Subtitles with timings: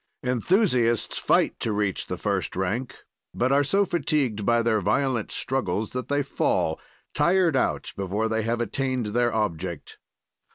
[0.23, 3.03] "Enthusiasts fight to reach the first rank,
[3.35, 6.79] but are so fatigued by their violent struggles that they fall,
[7.13, 9.99] tired out, before they have attained their object.